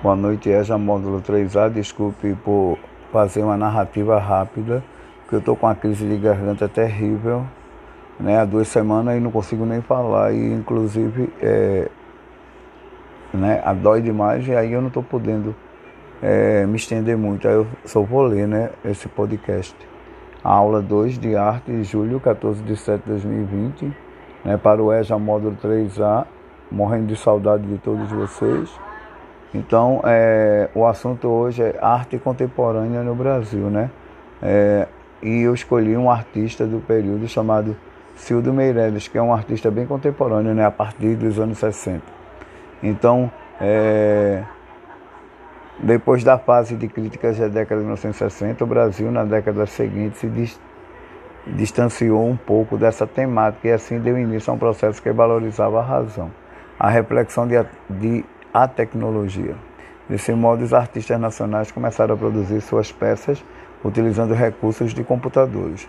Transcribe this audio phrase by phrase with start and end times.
[0.00, 1.68] Boa noite, EJA Módulo 3A.
[1.68, 2.78] Desculpe por
[3.10, 4.80] fazer uma narrativa rápida,
[5.22, 7.44] porque eu estou com uma crise de garganta terrível.
[8.20, 8.38] Né?
[8.38, 10.32] Há duas semanas e não consigo nem falar.
[10.32, 11.88] E inclusive é,
[13.34, 13.60] né?
[13.64, 15.52] a dói demais e aí eu não estou podendo
[16.22, 17.48] é, me estender muito.
[17.48, 18.70] Aí eu só vou ler né?
[18.84, 19.74] esse podcast.
[20.44, 23.92] A aula 2 de arte de julho, 14 de setembro de 2020,
[24.44, 24.56] né?
[24.56, 26.24] para o EJA Módulo 3A.
[26.70, 28.87] Morrendo de saudade de todos vocês.
[29.54, 33.90] Então, é, o assunto hoje é arte contemporânea no Brasil, né?
[34.42, 34.86] É,
[35.22, 37.76] e eu escolhi um artista do período chamado
[38.14, 40.64] Cildo Meireles, que é um artista bem contemporâneo, né?
[40.64, 42.02] A partir dos anos 60.
[42.82, 44.42] Então, é,
[45.78, 50.28] depois da fase de críticas da década de 1960, o Brasil, na década seguinte, se
[50.28, 50.60] dis,
[51.46, 55.82] distanciou um pouco dessa temática e assim deu início a um processo que valorizava a
[55.82, 56.30] razão,
[56.78, 57.54] a reflexão de,
[57.88, 59.54] de a tecnologia.
[60.08, 63.44] Desse modo, os artistas nacionais começaram a produzir suas peças
[63.84, 65.88] utilizando recursos de computadores.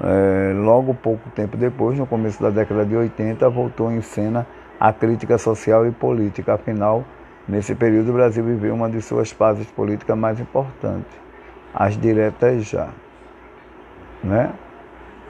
[0.00, 4.46] É, logo pouco tempo depois, no começo da década de 80, voltou em cena
[4.78, 6.54] a crítica social e política.
[6.54, 7.04] Afinal,
[7.48, 11.16] nesse período, o Brasil viveu uma de suas fases políticas mais importantes,
[11.72, 12.88] as diretas já.
[14.22, 14.52] Né?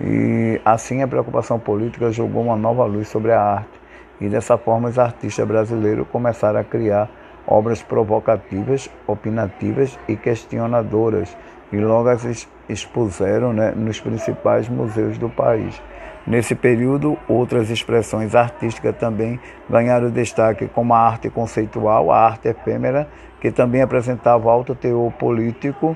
[0.00, 3.83] E assim a preocupação política jogou uma nova luz sobre a arte
[4.25, 7.11] e dessa forma os artistas brasileiros começaram a criar
[7.47, 11.36] obras provocativas, opinativas e questionadoras
[11.70, 15.81] e logo as expuseram né, nos principais museus do país.
[16.27, 23.06] Nesse período, outras expressões artísticas também ganharam destaque, como a arte conceitual, a arte efêmera,
[23.42, 25.94] que também apresentava alto teor político,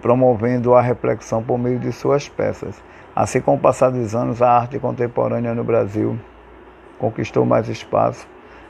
[0.00, 2.80] promovendo a reflexão por meio de suas peças.
[3.16, 6.16] Assim, com o passar dos anos, a arte contemporânea no Brasil
[7.04, 8.26] conquistou mais espaço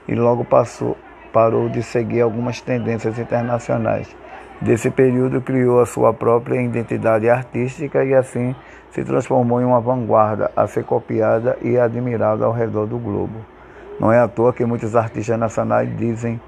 [0.09, 0.97] e logo passou,
[1.33, 4.15] parou de seguir algumas tendências internacionais.
[4.61, 8.55] Desse período criou a sua própria identidade artística e assim
[8.91, 13.45] se transformou em uma vanguarda a ser copiada e admirada ao redor do globo.
[14.01, 16.41] Não é à toa que muitos artistas nacionais dizem,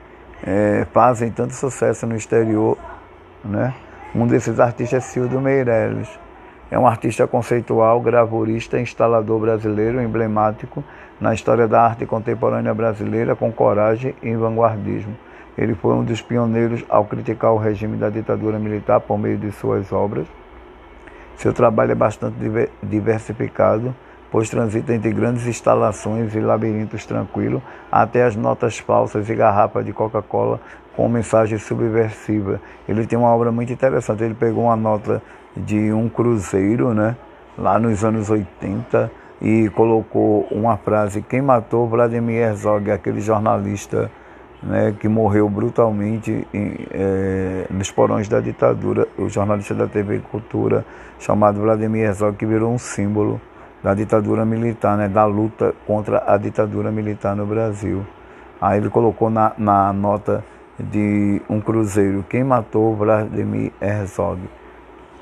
[0.45, 2.77] é, fazem tanto sucesso no exterior.
[3.45, 3.75] Né?
[4.15, 6.09] Um desses artistas é Cildo Meirelles.
[6.69, 10.83] É um artista conceitual, gravurista, instalador brasileiro emblemático
[11.21, 15.17] na história da arte contemporânea brasileira com coragem e vanguardismo.
[15.57, 19.53] Ele foi um dos pioneiros ao criticar o regime da ditadura militar por meio de
[19.53, 20.27] suas obras.
[21.37, 22.37] Seu trabalho é bastante
[22.83, 23.95] diversificado,
[24.37, 29.95] pois transita entre grandes instalações e labirintos tranquilos até as notas falsas e garrafas de
[29.95, 30.61] Coca-Cola
[30.95, 32.61] com mensagem subversiva.
[32.87, 34.23] Ele tem uma obra muito interessante.
[34.23, 35.23] Ele pegou uma nota
[35.57, 37.17] de um cruzeiro, né,
[37.57, 39.11] lá nos anos 80
[39.41, 44.11] e colocou uma frase: Quem matou Vladimir Herzog, aquele jornalista
[44.63, 50.85] né, que morreu brutalmente em, é, nos porões da ditadura, o jornalista da TV Cultura,
[51.19, 53.41] chamado Vladimir Herzog, que virou um símbolo
[53.87, 58.05] da ditadura militar, né, da luta contra a ditadura militar no Brasil.
[58.61, 60.45] Aí ele colocou na, na nota
[60.77, 64.41] de um cruzeiro: Quem matou Vladimir Herzog?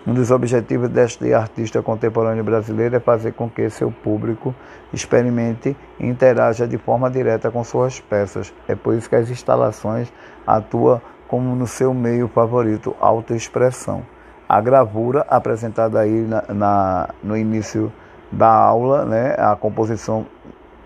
[0.07, 4.55] Um dos objetivos deste artista contemporâneo brasileiro é fazer com que seu público
[4.95, 8.51] experimente e interaja de forma direta com suas peças.
[8.67, 10.11] É por isso que as instalações
[10.47, 14.07] atuam como no seu meio favorito, autoexpressão.
[14.49, 17.93] A gravura apresentada aí na, na, no início
[18.35, 20.27] da aula, né, a composição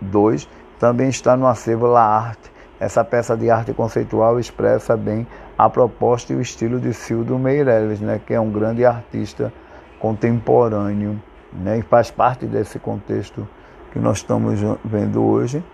[0.01, 0.49] 2,
[0.79, 2.51] também está no acervo La Arte,
[2.81, 5.27] essa peça de arte conceitual expressa bem
[5.57, 9.53] a proposta e o estilo de Cildo Meirelles, né, que é um grande artista
[9.99, 11.21] contemporâneo
[11.53, 13.49] né, e faz parte desse contexto
[13.93, 15.65] que nós estamos vendo hoje,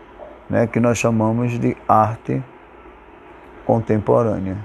[0.48, 2.42] né, que nós chamamos de arte
[3.66, 4.56] contemporânea.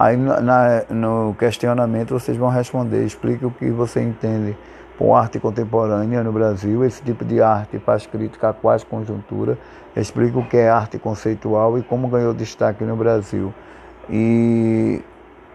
[0.00, 4.56] Aí na, no questionamento vocês vão responder, explique o que você entende
[4.96, 6.82] com arte contemporânea no Brasil.
[6.82, 9.58] Esse tipo de arte faz crítica a quais conjuntura,
[9.94, 13.52] explica o que é arte conceitual e como ganhou destaque no Brasil.
[14.08, 15.02] E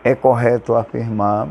[0.03, 1.48] é correto afirmar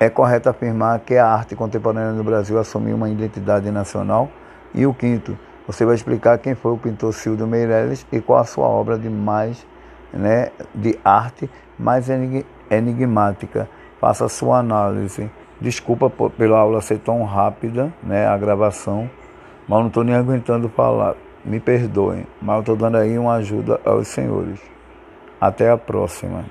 [0.00, 4.28] é correto afirmar que a arte contemporânea no Brasil assumiu uma identidade nacional.
[4.74, 5.38] E o quinto,
[5.68, 9.08] você vai explicar quem foi o pintor Cildo Meirelles e qual a sua obra de
[9.08, 9.64] mais
[10.12, 12.08] né, de arte mais
[12.70, 13.68] enigmática
[14.00, 15.30] faça sua análise.
[15.60, 19.08] Desculpa por, pela aula ser tão rápida, né, a gravação,
[19.66, 21.14] mas não estou nem aguentando falar.
[21.44, 24.60] Me perdoem, mas estou dando aí uma ajuda aos senhores.
[25.40, 26.44] Até a próxima.